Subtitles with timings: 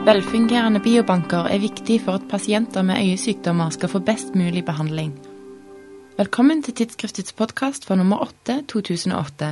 [0.00, 5.10] Velfungerende biobanker er viktig for at pasienter med øyesykdommer skal få best mulig behandling.
[6.16, 9.50] Velkommen til tidsskriftets podkast for nummer 8 2008.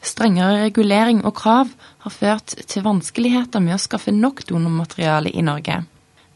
[0.00, 1.68] Strengere regulering og krav
[1.98, 5.82] har ført til vanskeligheter med å skaffe nok donormateriale i Norge.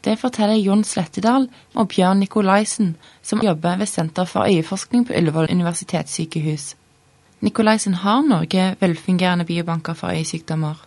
[0.05, 2.95] Det forteller Jon Slettedal og Bjørn Nikolaisen,
[3.25, 6.75] som jobber ved Senter for øyeforskning på Ullevål universitetssykehus.
[7.41, 10.85] Nikolaisen, har Norge velfungerende biobanker for øyesykdommer?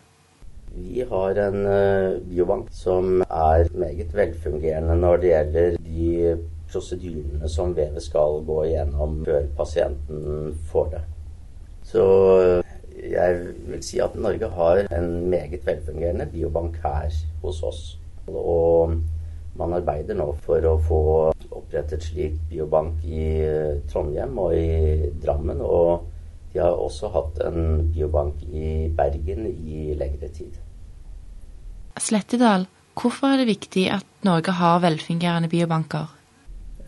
[0.78, 6.38] Vi har en uh, biobank som er meget velfungerende når det gjelder de
[6.68, 11.04] prosedyrene som vevet skal gå igjennom før pasienten får det.
[11.88, 12.04] Så
[12.98, 13.38] jeg
[13.68, 17.08] vil si at Norge har en meget velfungerende biobank her
[17.42, 17.82] hos oss.
[18.28, 18.94] Og
[19.58, 21.00] man arbeider nå for å få
[21.50, 23.24] opprettet slik biobank i
[23.90, 25.62] Trondheim og i Drammen.
[25.64, 26.04] Og
[26.52, 30.58] de har også hatt en biobank i Bergen i lengre tid.
[32.02, 32.66] Slettedal,
[32.98, 36.14] hvorfor er det viktig at Norge har velfungerende biobanker?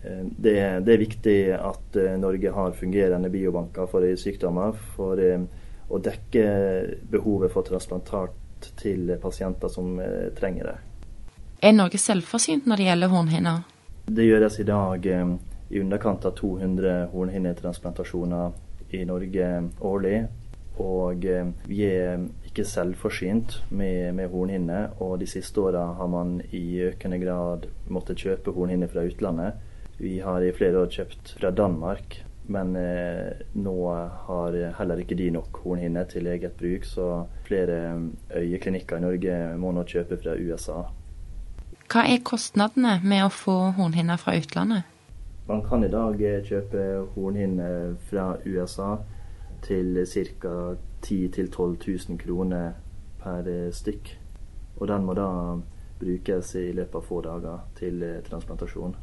[0.00, 0.54] Det,
[0.86, 4.72] det, er viktig at Norge har fungerende biobanker for øyesykdommer.
[4.96, 5.20] For
[5.90, 6.44] å dekke
[7.10, 9.98] behovet for transplantat til pasienter som
[10.38, 10.76] trenger det.
[11.60, 13.62] Er Norge selvforsynt når det gjelder hornhinner?
[14.08, 15.06] Det gjøres i dag
[15.70, 19.48] i underkant av 200 hornhinnetransplantasjoner i Norge
[19.86, 20.16] årlig.
[20.80, 21.26] Og
[21.68, 24.88] vi er ikke selvforsynt med, med hornhinne.
[24.98, 29.60] og de siste åra har man i økende grad måttet kjøpe hornhinne fra utlandet.
[30.00, 33.74] Vi har i flere år kjøpt fra Danmark, men eh, nå
[34.26, 38.00] har heller ikke de nok hornhinne til eget bruk, så flere
[38.34, 40.80] øyeklinikker i Norge må nå kjøpe fra USA.
[41.90, 44.88] Hva er kostnadene med å få hornhinner fra utlandet?
[45.50, 46.82] Man kan i dag kjøpe
[47.14, 48.96] hornhinner fra USA
[49.62, 50.54] til ca.
[51.02, 52.72] 10 000-12 000 kroner
[53.22, 54.10] per stykk.
[54.76, 55.28] Og den må da
[56.00, 58.96] brukes i løpet av få dager til transplantasjon.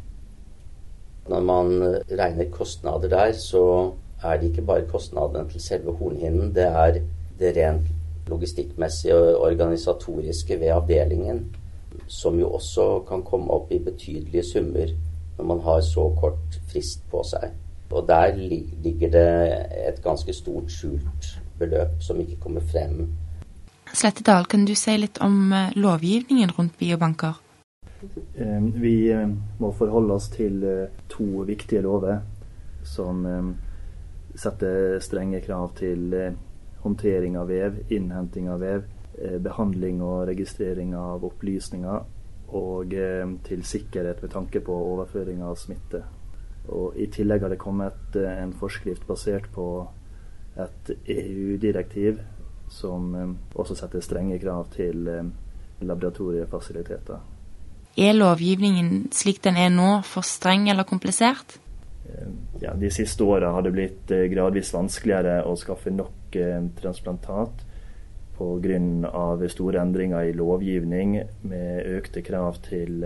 [1.27, 1.71] Når man
[2.09, 3.91] regner kostnader der, så
[4.23, 6.53] er det ikke bare kostnadene til selve hornhinnen.
[6.55, 7.01] Det er
[7.39, 7.89] det rent
[8.27, 11.45] logistikkmessige og organisatoriske ved avdelingen,
[12.07, 14.93] som jo også kan komme opp i betydelige summer
[15.37, 17.51] når man har så kort frist på seg.
[17.89, 19.27] Og der ligger det
[19.87, 23.07] et ganske stort skjult beløp som ikke kommer frem.
[23.93, 27.39] Slettedal, kan du si litt om lovgivningen rundt biobanker?
[28.77, 28.97] Vi
[29.59, 30.59] må forholde oss til
[31.09, 32.19] to viktige lover
[32.85, 33.23] som
[34.37, 36.13] setter strenge krav til
[36.83, 38.83] håndtering av vev, innhenting av vev,
[39.41, 42.05] behandling og registrering av opplysninger
[42.57, 42.93] og
[43.47, 46.03] til sikkerhet med tanke på overføring av smitte.
[46.67, 49.67] Og I tillegg har det kommet en forskrift basert på
[50.57, 52.19] et EU-direktiv
[52.73, 53.13] som
[53.55, 55.07] også setter strenge krav til
[55.79, 57.21] laboratoriefasiliteter.
[57.97, 61.57] Er lovgivningen slik den er nå, for streng eller komplisert?
[62.61, 66.37] Ja, De siste åra har det blitt gradvis vanskeligere å skaffe nok
[66.81, 67.63] transplantat
[68.37, 69.47] pga.
[69.49, 73.03] store endringer i lovgivning med økte krav til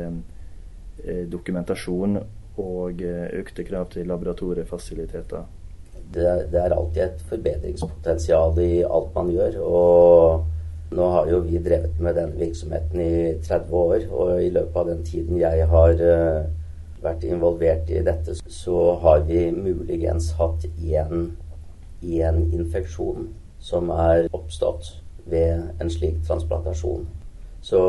[1.31, 2.19] dokumentasjon
[2.59, 5.45] og økte krav til laboratoriefasiliteter.
[6.11, 9.61] Det, det er alltid et forbedringspotensial i alt man gjør.
[9.63, 10.49] og
[10.91, 14.89] nå har jo vi drevet med denne virksomheten i 30 år, og i løpet av
[14.89, 16.49] den tiden jeg har uh,
[17.03, 23.29] vært involvert i dette, så har vi muligens hatt én infeksjon
[23.61, 24.91] som er oppstått
[25.31, 27.07] ved en slik transplantasjon.
[27.61, 27.81] Så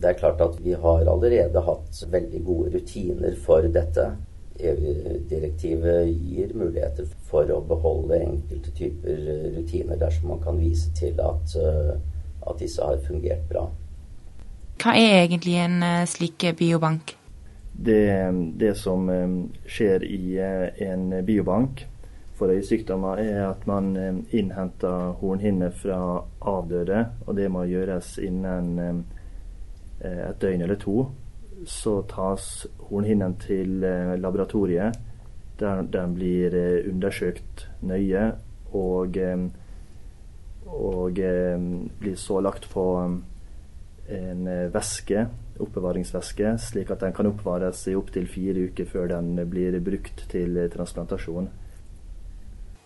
[0.00, 4.06] det er klart at vi har allerede hatt veldig gode rutiner for dette.
[4.60, 9.22] EU-direktivet gir muligheter for å beholde enkelte typer
[9.56, 13.68] rutiner dersom man kan vise til at, at disse har fungert bra.
[14.80, 17.14] Hva er egentlig en slik biobank?
[17.72, 18.04] Det,
[18.60, 19.08] det som
[19.68, 20.36] skjer i
[20.84, 21.86] en biobank
[22.36, 23.92] for øyesykdommer, er at man
[24.32, 29.04] innhenter hornhinner fra avdøde, og det må gjøres innen
[30.00, 31.10] et døgn eller to
[31.66, 33.80] så tas hornhinnen til
[34.20, 34.96] laboratoriet,
[35.60, 36.54] der den blir
[36.88, 38.30] undersøkt nøye
[38.72, 39.18] og,
[40.66, 41.20] og
[42.00, 42.84] blir så lagt på
[44.10, 45.26] en væske,
[45.60, 50.56] oppbevaringsvæske, slik at den kan oppvares i opptil fire uker før den blir brukt til
[50.72, 51.50] transplantasjon.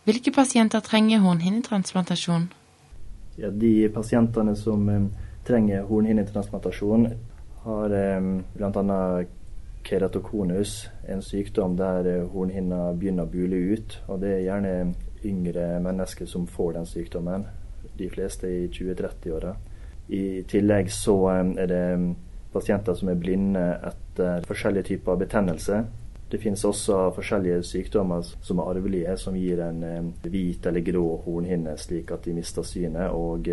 [0.04, 2.50] Hvilke pasienter trenger hornhinnetransplantasjon?
[3.38, 4.90] Ja, de pasientene som
[5.44, 7.08] trenger hornhinnetransplantasjon,
[7.64, 8.20] har eh,
[8.54, 9.24] bl.a.
[9.84, 13.98] keratokonus, en sykdom der hornhinna begynner å bule ut.
[14.08, 14.94] og Det er gjerne
[15.24, 17.46] yngre mennesker som får den sykdommen,
[17.98, 19.54] de fleste i 20-30-åra.
[20.08, 21.84] I tillegg så er det
[22.52, 25.84] pasienter som er blinde etter forskjellige typer betennelse.
[26.30, 31.76] Det finnes også forskjellige sykdommer som er arvelige, som gir en hvit eller grå hornhinne,
[31.78, 33.12] slik at de mister synet.
[33.12, 33.48] Og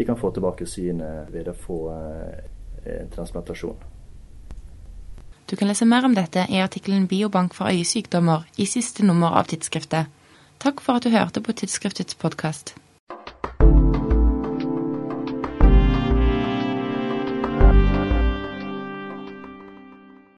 [0.00, 3.76] de kan få tilbake synet ved å få en transplantasjon.
[5.50, 9.50] Du kan lese mer om dette i artikkelen 'Biobank for øyesykdommer' i siste nummer av
[9.52, 10.08] tidsskriftet.
[10.58, 12.79] Takk for at du hørte på tidsskriftets podkast.